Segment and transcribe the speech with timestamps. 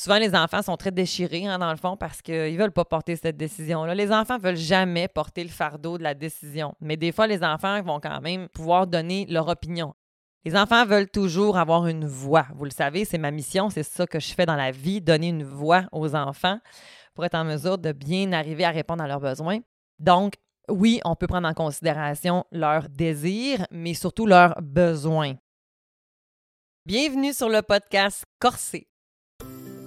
[0.00, 2.86] Souvent, les enfants sont très déchirés, hein, dans le fond, parce qu'ils ne veulent pas
[2.86, 3.94] porter cette décision-là.
[3.94, 6.74] Les enfants ne veulent jamais porter le fardeau de la décision.
[6.80, 9.92] Mais des fois, les enfants vont quand même pouvoir donner leur opinion.
[10.46, 12.46] Les enfants veulent toujours avoir une voix.
[12.54, 15.28] Vous le savez, c'est ma mission, c'est ça que je fais dans la vie, donner
[15.28, 16.60] une voix aux enfants
[17.12, 19.58] pour être en mesure de bien arriver à répondre à leurs besoins.
[19.98, 20.36] Donc,
[20.70, 25.34] oui, on peut prendre en considération leurs désirs, mais surtout leurs besoins.
[26.86, 28.88] Bienvenue sur le podcast Corsé,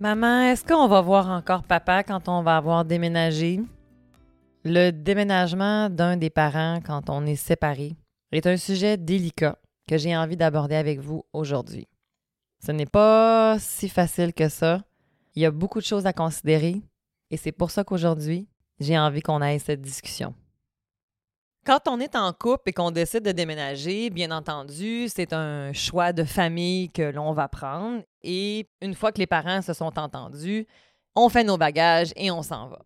[0.00, 3.60] Maman, est-ce qu'on va voir encore papa quand on va avoir déménagé?
[4.64, 7.94] Le déménagement d'un des parents quand on est séparé
[8.32, 11.86] est un sujet délicat que j'ai envie d'aborder avec vous aujourd'hui.
[12.64, 14.82] Ce n'est pas si facile que ça.
[15.36, 16.82] Il y a beaucoup de choses à considérer
[17.30, 18.48] et c'est pour ça qu'aujourd'hui,
[18.80, 20.34] j'ai envie qu'on ait cette discussion.
[21.66, 26.12] Quand on est en couple et qu'on décide de déménager, bien entendu, c'est un choix
[26.12, 28.02] de famille que l'on va prendre.
[28.22, 30.66] Et une fois que les parents se sont entendus,
[31.14, 32.80] on fait nos bagages et on s'en va.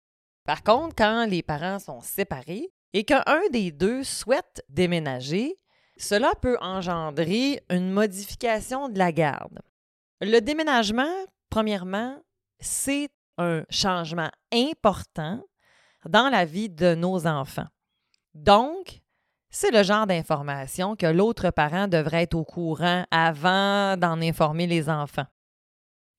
[0.44, 5.58] Par contre, quand les parents sont séparés et qu'un des deux souhaite déménager,
[5.96, 9.58] cela peut engendrer une modification de la garde.
[10.20, 12.16] Le déménagement, premièrement,
[12.60, 15.42] c'est un changement important
[16.04, 17.66] dans la vie de nos enfants.
[18.34, 19.00] Donc,
[19.50, 24.90] c'est le genre d'information que l'autre parent devrait être au courant avant d'en informer les
[24.90, 25.26] enfants.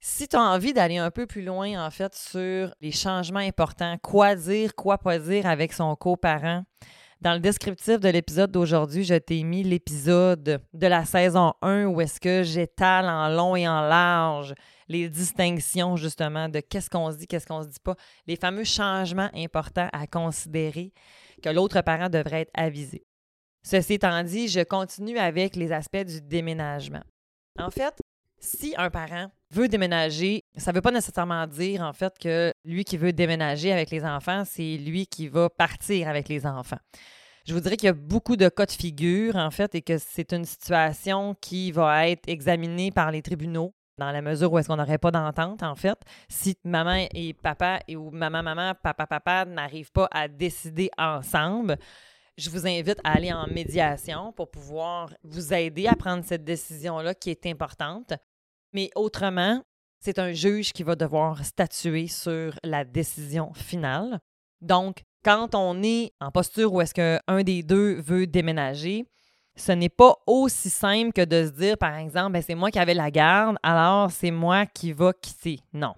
[0.02, 3.98] Si tu as envie d'aller un peu plus loin, en fait, sur les changements importants,
[4.02, 6.64] quoi dire, quoi pas dire avec son coparent,
[7.22, 12.00] dans le descriptif de l'épisode d'aujourd'hui, je t'ai mis l'épisode de la saison 1 où
[12.00, 14.54] est-ce que j'étale en long et en large
[14.90, 17.96] les distinctions justement de qu'est-ce qu'on se dit, qu'est-ce qu'on se dit pas,
[18.28, 20.92] les fameux changements importants à considérer
[21.42, 23.06] que l'autre parent devrait être avisé.
[23.64, 27.04] Ceci étant dit, je continue avec les aspects du déménagement.
[27.58, 27.94] En fait,
[28.40, 32.84] si un parent veut déménager, ça ne veut pas nécessairement dire en fait que lui
[32.84, 36.80] qui veut déménager avec les enfants, c'est lui qui va partir avec les enfants.
[37.46, 39.98] Je vous dirais qu'il y a beaucoup de cas de figure en fait et que
[39.98, 44.68] c'est une situation qui va être examinée par les tribunaux dans la mesure où est-ce
[44.68, 49.06] qu'on n'aurait pas d'entente, en fait, si maman et papa et ou maman, maman, papa,
[49.06, 51.78] papa n'arrivent pas à décider ensemble,
[52.38, 57.14] je vous invite à aller en médiation pour pouvoir vous aider à prendre cette décision-là
[57.14, 58.14] qui est importante.
[58.74, 59.62] Mais autrement,
[60.00, 64.20] c'est un juge qui va devoir statuer sur la décision finale.
[64.62, 69.06] Donc, quand on est en posture où est-ce qu'un des deux veut déménager,
[69.56, 72.80] ce n'est pas aussi simple que de se dire, par exemple, ben, c'est moi qui
[72.80, 75.60] avais la garde, alors c'est moi qui va quitter.
[75.74, 75.94] Non.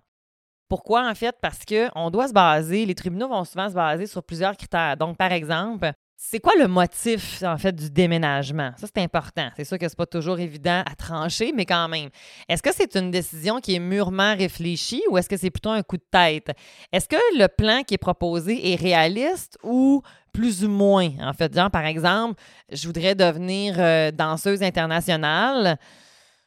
[0.67, 1.35] Pourquoi, en fait?
[1.41, 4.95] Parce qu'on doit se baser, les tribunaux vont souvent se baser sur plusieurs critères.
[4.95, 5.91] Donc, par exemple,
[6.23, 8.71] c'est quoi le motif, en fait, du déménagement?
[8.77, 9.49] Ça, c'est important.
[9.57, 12.09] C'est sûr que c'est pas toujours évident à trancher, mais quand même.
[12.47, 15.81] Est-ce que c'est une décision qui est mûrement réfléchie ou est-ce que c'est plutôt un
[15.81, 16.51] coup de tête?
[16.93, 21.09] Est-ce que le plan qui est proposé est réaliste ou plus ou moins?
[21.21, 25.77] En fait, genre, par exemple, je voudrais devenir euh, danseuse internationale.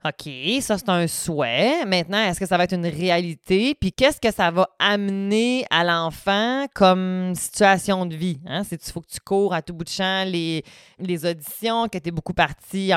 [0.06, 0.30] OK,
[0.60, 1.86] ça c'est un souhait.
[1.86, 3.74] Maintenant, est-ce que ça va être une réalité?
[3.74, 8.38] Puis qu'est-ce que ça va amener à l'enfant comme situation de vie?
[8.46, 8.64] Hein?
[8.64, 10.62] C'est il faut que tu cours à tout bout de champ les,
[10.98, 12.92] les auditions, que tu es beaucoup parti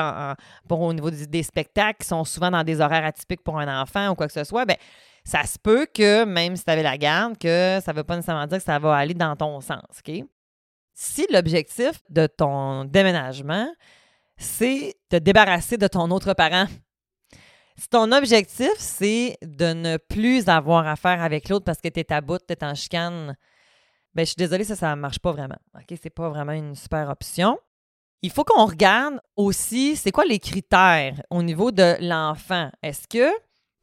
[0.68, 4.10] pour, au niveau des, spectacles qui sont souvent dans des horaires atypiques pour un enfant
[4.10, 4.66] ou quoi que ce soit.
[4.66, 4.76] Bien,
[5.24, 8.16] ça se peut que, même si tu avais la garde, que ça ne veut pas
[8.16, 10.02] nécessairement dire que ça va aller dans ton sens.
[10.06, 10.24] OK?
[11.00, 13.72] Si l'objectif de ton déménagement,
[14.36, 16.66] c'est de te débarrasser de ton autre parent,
[17.76, 22.12] si ton objectif, c'est de ne plus avoir affaire avec l'autre parce que tu es
[22.12, 23.36] à bout, tu es en chicane,
[24.12, 25.58] ben, je suis désolée, ça, ça ne marche pas vraiment.
[25.76, 25.96] OK?
[26.02, 27.60] C'est pas vraiment une super option.
[28.22, 32.72] Il faut qu'on regarde aussi, c'est quoi les critères au niveau de l'enfant?
[32.82, 33.30] Est-ce que,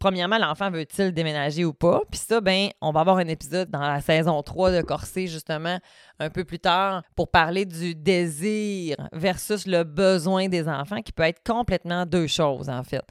[0.06, 2.04] premièrement, l'enfant veut-il déménager ou pas?
[2.12, 5.80] Puis ça, ben, on va avoir un épisode dans la saison 3 de Corsé, justement,
[6.19, 11.24] un peu plus tard, pour parler du désir versus le besoin des enfants, qui peut
[11.24, 13.02] être complètement deux choses, en fait.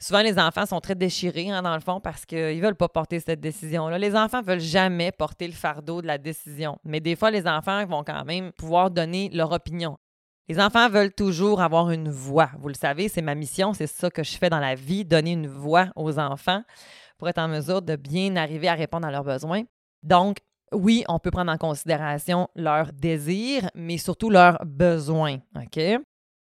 [0.00, 2.88] Souvent, les enfants sont très déchirés, hein, dans le fond, parce qu'ils ne veulent pas
[2.88, 3.96] porter cette décision-là.
[3.96, 6.80] Les enfants ne veulent jamais porter le fardeau de la décision.
[6.82, 9.96] Mais des fois, les enfants vont quand même pouvoir donner leur opinion.
[10.48, 12.50] Les enfants veulent toujours avoir une voix.
[12.60, 15.32] Vous le savez, c'est ma mission, c'est ça que je fais dans la vie, donner
[15.32, 16.62] une voix aux enfants
[17.18, 19.64] pour être en mesure de bien arriver à répondre à leurs besoins.
[20.04, 20.38] Donc,
[20.72, 25.38] oui, on peut prendre en considération leurs désirs, mais surtout leurs besoins.
[25.56, 25.80] OK?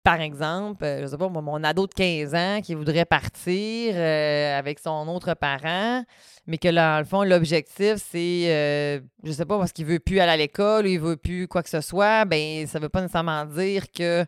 [0.04, 4.60] Par exemple, euh, je sais pas, mon ado de 15 ans qui voudrait partir euh,
[4.60, 6.04] avec son autre parent,
[6.46, 10.00] mais que là, dans le fond, l'objectif, c'est, euh, je sais pas, parce qu'il veut
[10.00, 12.90] plus aller à l'école ou il veut plus quoi que ce soit, ben ça veut
[12.90, 14.26] pas nécessairement dire que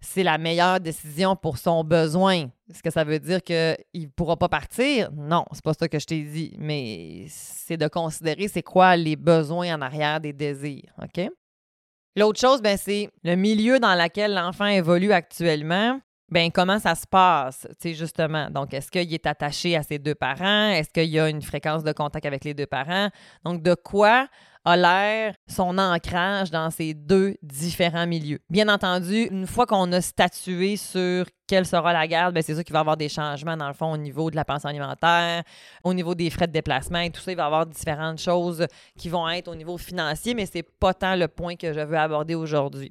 [0.00, 2.48] c'est la meilleure décision pour son besoin.
[2.70, 5.12] Est-ce que ça veut dire qu'il ne pourra pas partir?
[5.12, 6.56] Non, c'est pas ça que je t'ai dit.
[6.58, 10.92] Mais c'est de considérer c'est quoi les besoins en arrière des désirs.
[11.02, 11.30] OK?
[12.14, 15.98] L'autre chose, ben, c'est le milieu dans lequel l'enfant évolue actuellement.
[16.32, 18.48] Ben, comment ça se passe, tu sais, justement.
[18.48, 20.70] Donc, est-ce qu'il est attaché à ses deux parents?
[20.70, 23.10] Est-ce qu'il y a une fréquence de contact avec les deux parents?
[23.44, 24.28] Donc, de quoi
[24.64, 28.38] a l'air son ancrage dans ces deux différents milieux?
[28.48, 32.64] Bien entendu, une fois qu'on a statué sur quelle sera la garde, ben, c'est sûr
[32.64, 35.42] qu'il va y avoir des changements dans le fond au niveau de la pension alimentaire,
[35.84, 37.30] au niveau des frais de déplacement et tout ça.
[37.30, 40.94] Il va y avoir différentes choses qui vont être au niveau financier, mais c'est pas
[40.94, 42.90] tant le point que je veux aborder aujourd'hui.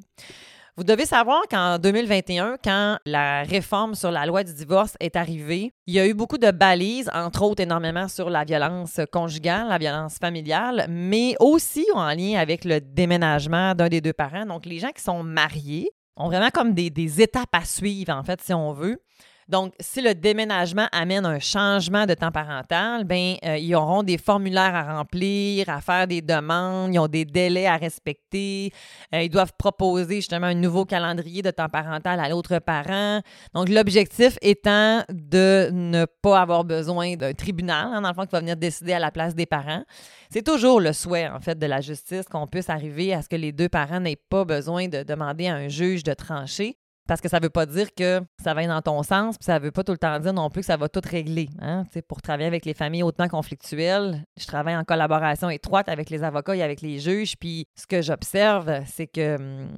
[0.78, 5.74] Vous devez savoir qu'en 2021, quand la réforme sur la loi du divorce est arrivée,
[5.86, 9.78] il y a eu beaucoup de balises, entre autres énormément sur la violence conjugale, la
[9.78, 14.46] violence familiale, mais aussi en lien avec le déménagement d'un des deux parents.
[14.46, 18.24] Donc, les gens qui sont mariés ont vraiment comme des, des étapes à suivre, en
[18.24, 19.02] fait, si on veut.
[19.52, 24.18] Donc, si le déménagement amène un changement de temps parental, ben euh, ils auront des
[24.18, 28.72] formulaires à remplir, à faire des demandes, ils ont des délais à respecter,
[29.14, 33.20] euh, ils doivent proposer justement un nouveau calendrier de temps parental à l'autre parent.
[33.54, 38.32] Donc, l'objectif étant de ne pas avoir besoin d'un tribunal, hein, dans le fond, qui
[38.32, 39.84] va venir décider à la place des parents.
[40.30, 43.36] C'est toujours le souhait, en fait, de la justice qu'on puisse arriver à ce que
[43.36, 46.78] les deux parents n'aient pas besoin de demander à un juge de trancher.
[47.08, 49.46] Parce que ça ne veut pas dire que ça va être dans ton sens, puis
[49.46, 51.50] ça veut pas tout le temps dire non plus que ça va tout régler.
[51.60, 51.84] Hein?
[52.08, 56.56] Pour travailler avec les familles hautement conflictuelles, je travaille en collaboration étroite avec les avocats
[56.56, 59.70] et avec les juges, puis ce que j'observe, c'est que hum,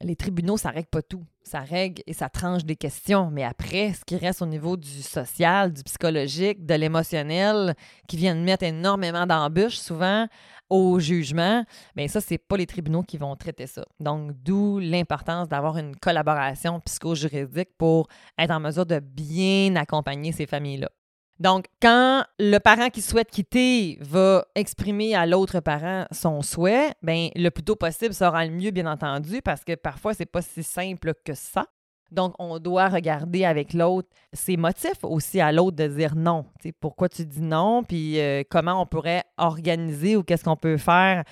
[0.00, 1.24] les tribunaux, ça règle pas tout.
[1.44, 5.02] Ça règle et ça tranche des questions, mais après, ce qui reste au niveau du
[5.02, 7.74] social, du psychologique, de l'émotionnel,
[8.06, 10.28] qui viennent mettre énormément d'embûches souvent,
[10.70, 13.84] au jugement, bien ça, c'est pas les tribunaux qui vont traiter ça.
[14.00, 20.46] Donc, d'où l'importance d'avoir une collaboration psycho-juridique pour être en mesure de bien accompagner ces
[20.46, 20.90] familles-là.
[21.40, 27.30] Donc, quand le parent qui souhaite quitter va exprimer à l'autre parent son souhait, bien,
[27.34, 30.62] le plus tôt possible sera le mieux, bien entendu, parce que parfois, c'est pas si
[30.62, 31.66] simple que ça.
[32.12, 36.44] Donc, on doit regarder avec l'autre ses motifs aussi à l'autre de dire non.
[36.78, 41.24] pourquoi tu dis non, puis euh, comment on pourrait organiser ou qu'est-ce qu'on peut faire.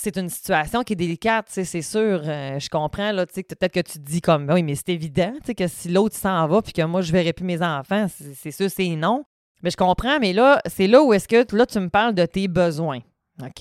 [0.00, 2.22] C'est une situation qui est délicate, c'est sûr.
[2.24, 5.88] Euh, je comprends, là, peut-être que tu dis comme, oui, mais c'est évident, que si
[5.88, 9.24] l'autre s'en va, puis que moi, je verrai plus mes enfants, c'est sûr, c'est non.
[9.62, 12.24] Mais je comprends, mais là, c'est là où est-ce que, là, tu me parles de
[12.26, 13.00] tes besoins,
[13.42, 13.56] OK?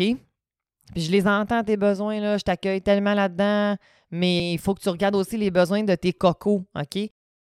[0.94, 3.76] Puis je les entends, tes besoins, là, je t'accueille tellement là-dedans
[4.12, 7.00] mais il faut que tu regardes aussi les besoins de tes cocos, OK?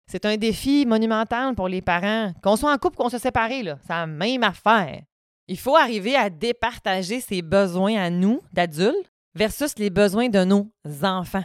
[0.08, 2.32] C'est un défi monumental pour les parents.
[2.42, 5.02] Qu'on soit en couple, qu'on se sépare, là, c'est la même affaire.
[5.48, 10.70] Il faut arriver à départager ses besoins à nous, d'adultes, versus les besoins de nos
[11.02, 11.44] enfants.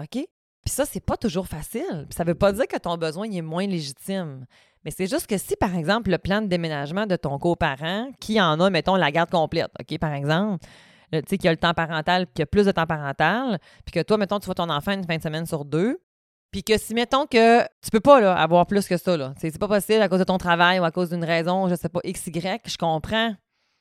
[0.00, 0.26] OK?
[0.64, 2.06] Puis ça, c'est pas toujours facile.
[2.08, 4.46] Puis ça veut pas dire que ton besoin est moins légitime.
[4.84, 8.40] Mais c'est juste que si, par exemple, le plan de déménagement de ton coparent, qui
[8.40, 10.64] en a, mettons, la garde complète, OK, par exemple,
[11.12, 13.58] tu sais, qu'il y a le temps parental, qu'il y a plus de temps parental,
[13.84, 15.98] puis que toi, mettons, tu vois ton enfant une fin de semaine sur deux,
[16.54, 19.34] puis que si, mettons que tu peux pas là, avoir plus que ça, là.
[19.38, 21.88] C'est pas possible à cause de ton travail ou à cause d'une raison, je sais
[21.88, 23.34] pas, X, Y, je comprends.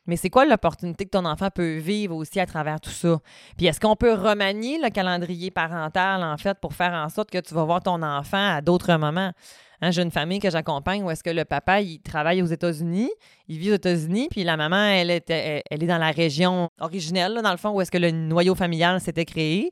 [0.08, 3.20] Mais c'est quoi l'opportunité que ton enfant peut vivre aussi à travers tout ça?
[3.58, 7.38] Puis est-ce qu'on peut remanier le calendrier parental, en fait, pour faire en sorte que
[7.38, 9.34] tu vas voir ton enfant à d'autres moments?
[9.82, 13.12] Hein, j'ai une famille que j'accompagne où est-ce que le papa, il travaille aux États-Unis,
[13.50, 17.39] il vit aux États-Unis, puis la maman, elle est, elle est dans la région originelle,
[17.44, 19.72] dans le fond, où est-ce que le noyau familial s'était créé.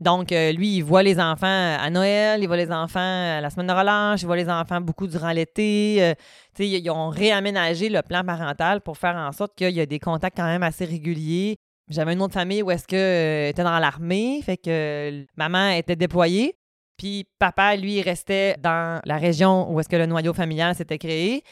[0.00, 3.50] Donc, euh, lui, il voit les enfants à Noël, il voit les enfants à la
[3.50, 5.96] semaine de relâche, il voit les enfants beaucoup durant l'été.
[6.00, 6.14] Euh,
[6.60, 10.36] ils ont réaménagé le plan parental pour faire en sorte qu'il y a des contacts
[10.36, 11.56] quand même assez réguliers.
[11.88, 15.96] J'avais une autre famille où est-ce que euh, était dans l'armée, fait que maman était
[15.96, 16.54] déployée.
[16.96, 21.42] Puis papa, lui, restait dans la région où est-ce que le noyau familial s'était créé.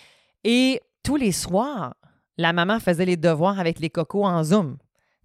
[0.45, 1.95] Et tous les soirs,
[2.37, 4.77] la maman faisait les devoirs avec les cocos en Zoom.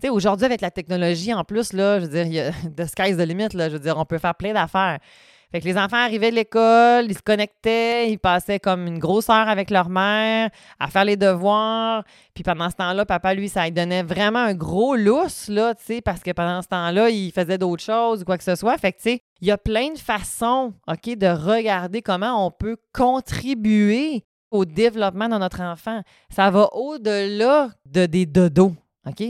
[0.10, 3.18] Aujourd'hui, avec la technologie en plus, là, je veux dire, il y a the sky's
[3.18, 5.00] the limit, là, je veux dire, on peut faire plein d'affaires.
[5.52, 9.30] Fait que les enfants arrivaient de l'école, ils se connectaient, ils passaient comme une grosse
[9.30, 12.06] heure avec leur mère à faire les devoirs.
[12.34, 15.84] Puis pendant ce temps-là, papa, lui, ça lui donnait vraiment un gros lousse, là, tu
[15.84, 18.78] sais, parce que pendant ce temps-là, il faisait d'autres choses ou quoi que ce soit.
[18.78, 22.52] Fait que, tu sais, il y a plein de façons, OK, de regarder comment on
[22.52, 26.02] peut contribuer au développement de notre enfant.
[26.30, 28.74] Ça va au-delà de des dodos,
[29.06, 29.22] OK?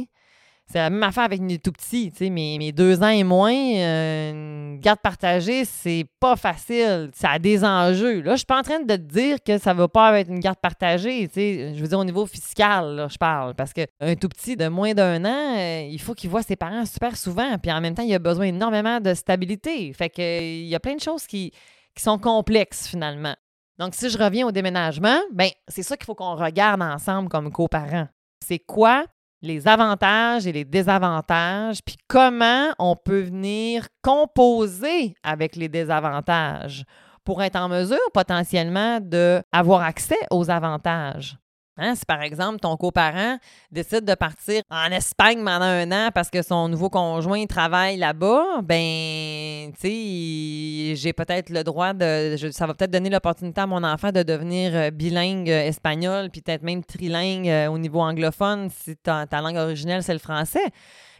[0.71, 2.13] C'est la même affaire avec mes tout petits.
[2.21, 7.11] Mes, mes, deux ans et moins, euh, une garde partagée, c'est pas facile.
[7.13, 8.21] Ça a des enjeux.
[8.21, 10.39] Là, je suis pas en train de te dire que ça va pas être une
[10.39, 11.29] garde partagée.
[11.35, 13.53] Je veux dire au niveau fiscal, je parle.
[13.55, 16.85] Parce qu'un tout petit de moins d'un an, euh, il faut qu'il voit ses parents
[16.85, 17.57] super souvent.
[17.57, 19.91] Puis en même temps, il a besoin énormément de stabilité.
[19.91, 21.51] Fait que il y a plein de choses qui,
[21.93, 23.35] qui sont complexes finalement.
[23.77, 27.51] Donc, si je reviens au déménagement, ben c'est ça qu'il faut qu'on regarde ensemble comme
[27.51, 28.07] coparents.
[28.45, 29.05] C'est quoi
[29.41, 36.83] les avantages et les désavantages, puis comment on peut venir composer avec les désavantages
[37.23, 41.37] pour être en mesure potentiellement d'avoir accès aux avantages.
[41.77, 43.37] Hein, si par exemple ton coparent
[43.71, 48.61] décide de partir en Espagne pendant un an parce que son nouveau conjoint travaille là-bas,
[48.61, 52.35] ben, tu sais, j'ai peut-être le droit de.
[52.51, 56.41] ça va peut-être donner l'opportunité à mon enfant de devenir euh, bilingue euh, espagnol, puis
[56.41, 60.65] peut-être même trilingue euh, au niveau anglophone si ta, langue originelle c'est le français.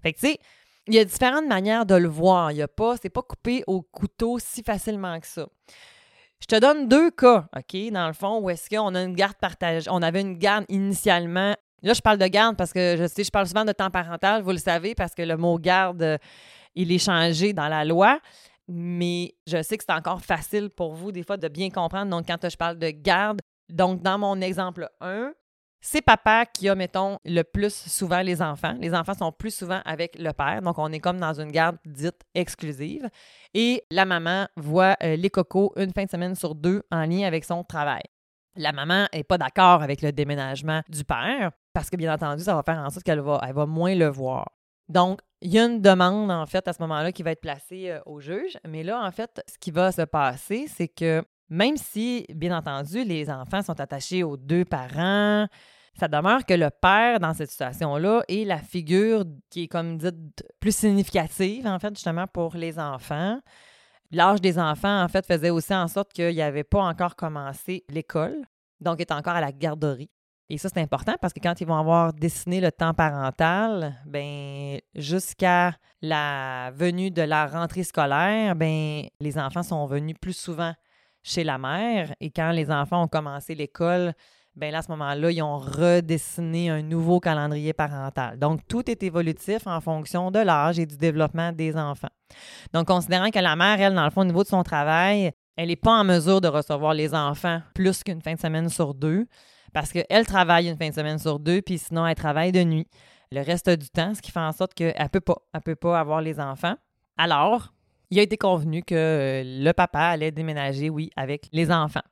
[0.04, 0.40] Fait que, tu sais,
[0.88, 2.52] il y a différentes manières de le voir.
[2.52, 5.48] Il a pas, c'est pas coupé au couteau si facilement que ça.
[6.42, 9.36] Je te donne deux cas, OK, dans le fond, où est-ce qu'on a une garde
[9.36, 9.90] partagée.
[9.92, 11.56] On avait une garde initialement.
[11.84, 14.42] Là, je parle de garde parce que je sais, je parle souvent de temps parental,
[14.42, 16.18] vous le savez, parce que le mot garde,
[16.76, 18.20] il est changé dans la loi.
[18.68, 22.10] Mais je sais que c'est encore facile pour vous, des fois, de bien comprendre.
[22.10, 25.34] Donc, quand je parle de garde, donc dans mon exemple 1,
[25.82, 28.76] c'est papa qui a, mettons, le plus souvent les enfants.
[28.80, 31.78] Les enfants sont plus souvent avec le père, donc on est comme dans une garde
[31.86, 33.10] dite exclusive.
[33.54, 37.26] Et la maman voit euh, les cocos une fin de semaine sur deux en lien
[37.26, 38.04] avec son travail.
[38.56, 42.54] La maman n'est pas d'accord avec le déménagement du père parce que, bien entendu, ça
[42.54, 44.52] va faire en sorte qu'elle va, elle moins le voir.
[44.88, 47.90] Donc, il y a une demande, en fait, à ce moment-là, qui va être placée
[47.90, 48.58] euh, au juge.
[48.68, 53.04] Mais là, en fait, ce qui va se passer, c'est que même si, bien entendu,
[53.04, 55.48] les enfants sont attachés aux deux parents,
[56.00, 60.08] ça demeure que le père, dans cette situation-là, est la figure qui est, comme dit,
[60.62, 63.38] plus significative, en fait, justement, pour les enfants.
[64.12, 68.46] L'âge des enfants, en fait, faisait aussi en sorte qu'il n'avait pas encore commencé l'école,
[68.80, 70.10] donc est encore à la garderie.
[70.50, 74.80] Et ça, c'est important parce que quand ils vont avoir dessiné le temps parental, ben
[74.96, 80.74] jusqu'à la venue de la rentrée scolaire, ben les enfants sont venus plus souvent
[81.24, 82.14] chez la mère.
[82.20, 84.14] Et quand les enfants ont commencé l'école,
[84.56, 88.38] ben à ce moment-là, ils ont redessiné un nouveau calendrier parental.
[88.38, 92.10] Donc, tout est évolutif en fonction de l'âge et du développement des enfants.
[92.74, 95.70] Donc, considérant que la mère, elle, dans le fond, au niveau de son travail, elle
[95.70, 99.26] n'est pas en mesure de recevoir les enfants plus qu'une fin de semaine sur deux
[99.74, 102.88] parce qu'elle travaille une fin de semaine sur deux, puis sinon, elle travaille de nuit
[103.32, 105.22] le reste du temps, ce qui fait en sorte qu'elle ne peut
[105.64, 106.76] peut pas avoir les enfants.
[107.18, 107.74] Alors,
[108.12, 112.04] il a été convenu que euh, le papa allait déménager, oui, avec les enfants.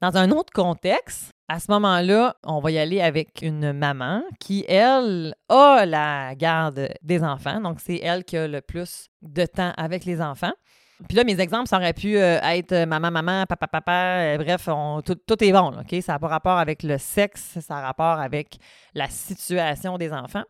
[0.00, 4.64] Dans un autre contexte, à ce moment-là, on va y aller avec une maman qui,
[4.66, 7.60] elle, a la garde des enfants.
[7.60, 10.52] Donc, c'est elle qui a le plus de temps avec les enfants.
[11.08, 14.68] Puis là, mes exemples, ça aurait pu euh, être maman, maman, papa, papa, euh, bref,
[15.04, 16.02] tout, est bon, OK?
[16.02, 18.58] Ça n'a pas rapport avec le sexe, ça a rapport avec
[18.94, 20.44] la situation des enfants.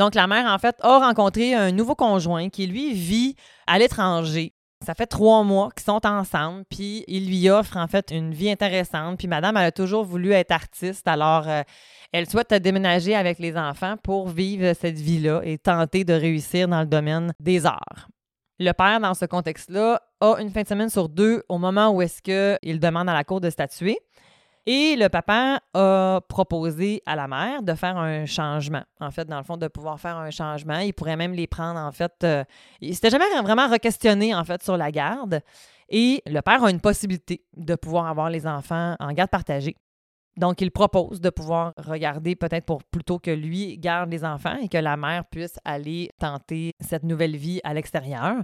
[0.00, 4.54] Donc, la mère, en fait, a rencontré un nouveau conjoint qui, lui, vit à l'étranger.
[4.82, 8.50] Ça fait trois mois qu'ils sont ensemble, puis il lui offre en fait une vie
[8.50, 9.18] intéressante.
[9.18, 11.60] Puis madame, a toujours voulu être artiste, alors euh,
[12.12, 16.80] elle souhaite déménager avec les enfants pour vivre cette vie-là et tenter de réussir dans
[16.80, 18.08] le domaine des arts.
[18.58, 22.00] Le père, dans ce contexte-là, a une fin de semaine sur deux au moment où
[22.00, 23.98] est-ce qu'il demande à la cour de statuer.
[24.72, 28.84] Et le papa a proposé à la mère de faire un changement.
[29.00, 30.78] En fait, dans le fond, de pouvoir faire un changement.
[30.78, 32.12] Il pourrait même les prendre, en fait.
[32.22, 32.44] Euh,
[32.80, 35.40] il s'était jamais vraiment re-questionné, en fait, sur la garde.
[35.88, 39.74] Et le père a une possibilité de pouvoir avoir les enfants en garde partagée.
[40.36, 44.68] Donc, il propose de pouvoir regarder peut-être pour plutôt que lui garde les enfants et
[44.68, 48.36] que la mère puisse aller tenter cette nouvelle vie à l'extérieur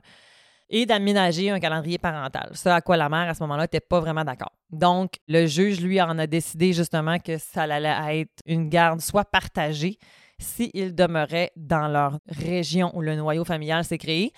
[0.68, 2.50] et d'aménager un calendrier parental.
[2.54, 4.52] Ce à quoi la mère, à ce moment-là, n'était pas vraiment d'accord.
[4.70, 9.24] Donc, le juge, lui, en a décidé justement que ça allait être une garde soit
[9.24, 9.98] partagée
[10.38, 14.32] s'ils demeuraient dans leur région où le noyau familial s'est créé,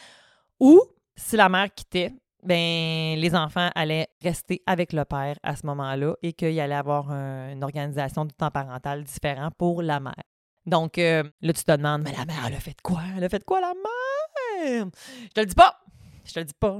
[0.61, 0.81] ou
[1.17, 2.13] si la mère quittait,
[2.45, 7.11] ben, les enfants allaient rester avec le père à ce moment-là et qu'il allait avoir
[7.11, 10.23] une organisation du temps parental différent pour la mère.
[10.67, 13.01] Donc, euh, là, tu te demandes, mais la mère, elle a fait quoi?
[13.17, 14.87] Elle a fait quoi, la mère?
[15.25, 15.81] Je te le dis pas!
[16.29, 16.77] Je te le dis pas.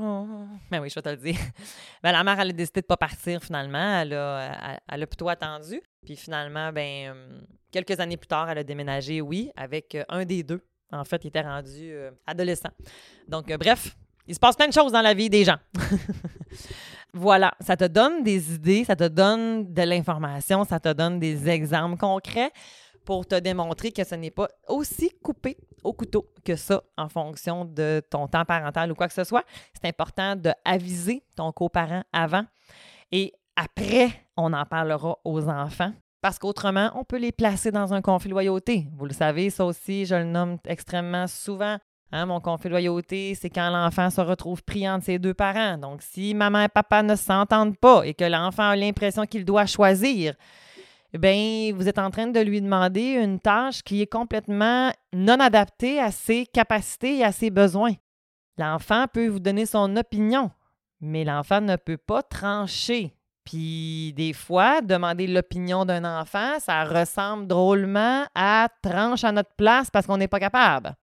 [0.71, 1.37] Mais oui, je vais te le dire.
[2.02, 4.00] Ben, la mère, elle a décidé de pas partir finalement.
[4.00, 5.81] Elle a, a plutôt attendu.
[6.05, 7.40] Puis finalement, ben, euh,
[7.73, 10.62] quelques années plus tard, elle a déménagé, oui, avec euh, un des deux.
[10.93, 12.71] En fait, il était rendu euh, adolescent.
[13.26, 15.59] Donc, bref, il se passe plein de choses dans la vie des gens.
[17.14, 21.49] voilà, ça te donne des idées, ça te donne de l'information, ça te donne des
[21.49, 22.52] exemples concrets
[23.08, 27.64] pour te démontrer que ce n'est pas aussi coupé au couteau que ça en fonction
[27.64, 29.46] de ton temps parental ou quoi que ce soit.
[29.72, 32.44] C'est important de aviser ton coparent avant
[33.10, 35.94] et après, on en parlera aux enfants.
[36.20, 38.86] Parce qu'autrement, on peut les placer dans un conflit de loyauté.
[38.98, 41.78] Vous le savez, ça aussi, je le nomme extrêmement souvent.
[42.12, 45.78] Hein, mon conflit de loyauté, c'est quand l'enfant se retrouve pris entre ses deux parents.
[45.78, 49.64] Donc, si maman et papa ne s'entendent pas et que l'enfant a l'impression qu'il doit
[49.64, 50.34] choisir,
[51.16, 56.00] bien, vous êtes en train de lui demander une tâche qui est complètement non adaptée
[56.00, 57.94] à ses capacités et à ses besoins.
[58.58, 60.50] L'enfant peut vous donner son opinion,
[61.00, 63.14] mais l'enfant ne peut pas trancher.
[63.44, 69.90] Puis des fois, demander l'opinion d'un enfant, ça ressemble drôlement à tranche à notre place
[69.90, 70.94] parce qu'on n'est pas capable.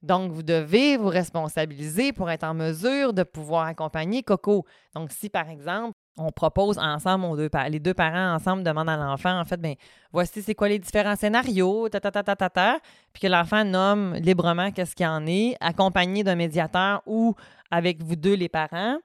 [0.00, 4.64] Donc, vous devez vous responsabiliser pour être en mesure de pouvoir accompagner Coco.
[4.94, 9.38] Donc, si par exemple, on propose ensemble, deux, les deux parents ensemble demandent à l'enfant,
[9.38, 9.74] en fait, bien,
[10.12, 12.78] voici c'est quoi les différents scénarios, ta, ta, ta, ta, ta, ta
[13.12, 17.34] puis que l'enfant nomme librement qu'est-ce qu'il en est, accompagné d'un médiateur ou
[17.70, 18.98] avec vous deux, les parents.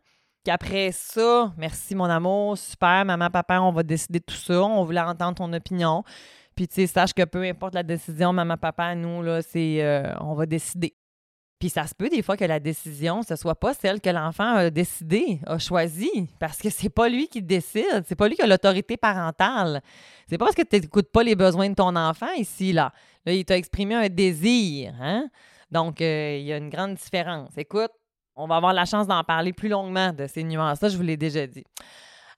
[0.43, 4.83] Qu'après ça, merci mon amour, super, maman, papa, on va décider de tout ça, on
[4.83, 6.03] voulait entendre ton opinion.
[6.55, 10.13] Puis, tu sais, sache que peu importe la décision, maman, papa, nous, là, c'est, euh,
[10.19, 10.96] on va décider.
[11.59, 14.55] Puis ça se peut des fois que la décision, ce soit pas celle que l'enfant
[14.55, 18.43] a décidé, a choisi, parce que c'est pas lui qui décide, c'est pas lui qui
[18.43, 19.81] a l'autorité parentale.
[20.29, 22.93] C'est pas parce que tu n'écoutes pas les besoins de ton enfant ici, là.
[23.25, 25.27] Là, il t'a exprimé un désir, hein?
[25.71, 27.49] Donc, euh, il y a une grande différence.
[27.57, 27.91] Écoute,
[28.35, 31.17] on va avoir la chance d'en parler plus longuement de ces nuances-là, je vous l'ai
[31.17, 31.63] déjà dit.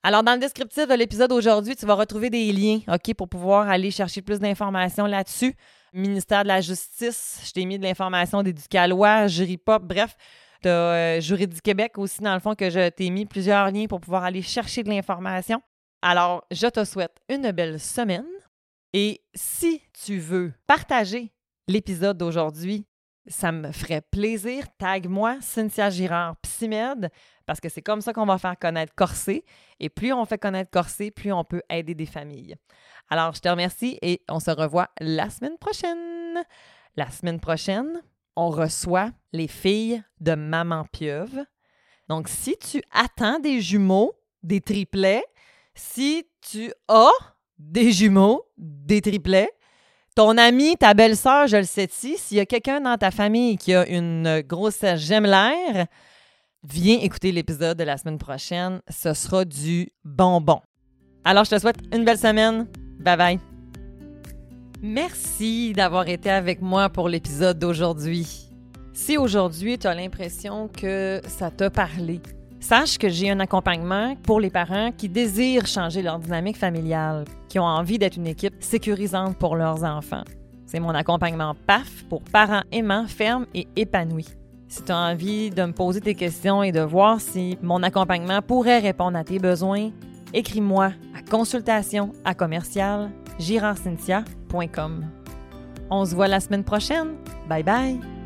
[0.01, 3.67] Alors, dans le descriptif de l'épisode aujourd'hui, tu vas retrouver des liens, OK, pour pouvoir
[3.67, 5.53] aller chercher plus d'informations là-dessus
[5.93, 10.15] ministère de la Justice, je t'ai mis de l'information d'Éducalois, Jury Pop, bref.
[10.61, 13.71] Tu as euh, Jury du Québec aussi, dans le fond, que je t'ai mis plusieurs
[13.71, 15.61] liens pour pouvoir aller chercher de l'information.
[16.01, 18.25] Alors, je te souhaite une belle semaine.
[18.93, 21.31] Et si tu veux partager
[21.67, 22.85] l'épisode d'aujourd'hui,
[23.27, 24.65] ça me ferait plaisir.
[24.77, 27.09] Tag-moi, Cynthia Girard, Psymed,
[27.45, 29.45] parce que c'est comme ça qu'on va faire connaître Corsé.
[29.79, 32.55] Et plus on fait connaître Corsé, plus on peut aider des familles.
[33.09, 36.43] Alors, je te remercie et on se revoit la semaine prochaine.
[36.95, 38.01] La semaine prochaine,
[38.35, 41.45] on reçoit les filles de Maman Pieuvre.
[42.07, 45.25] Donc, si tu attends des jumeaux, des triplets,
[45.73, 47.11] si tu as
[47.57, 49.51] des jumeaux, des triplets,
[50.15, 53.73] ton ami, ta belle-sœur, je le sais-tu, s'il y a quelqu'un dans ta famille qui
[53.73, 55.87] a une grosse gemelaire,
[56.63, 58.81] viens écouter l'épisode de la semaine prochaine.
[58.89, 60.61] Ce sera du bonbon.
[61.23, 62.67] Alors, je te souhaite une belle semaine.
[62.99, 63.39] Bye bye.
[64.81, 68.49] Merci d'avoir été avec moi pour l'épisode d'aujourd'hui.
[68.93, 72.21] Si aujourd'hui tu as l'impression que ça t'a parlé,
[72.59, 77.59] sache que j'ai un accompagnement pour les parents qui désirent changer leur dynamique familiale, qui
[77.59, 80.23] ont envie d'être une équipe sécurisante pour leurs enfants.
[80.65, 84.27] C'est mon accompagnement PAF pour parents aimants, fermes et épanouis.
[84.67, 88.41] Si tu as envie de me poser tes questions et de voir si mon accompagnement
[88.41, 89.89] pourrait répondre à tes besoins,
[90.33, 93.11] écris-moi à consultation à commercial
[95.89, 97.15] On se voit la semaine prochaine.
[97.47, 98.18] Bye bye!